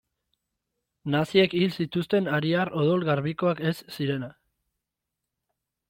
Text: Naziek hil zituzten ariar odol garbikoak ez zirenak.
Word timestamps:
Naziek 1.15 1.53
hil 1.59 1.75
zituzten 1.85 2.31
ariar 2.39 2.73
odol 2.85 3.07
garbikoak 3.11 3.65
ez 3.73 3.77
zirenak. 3.99 4.37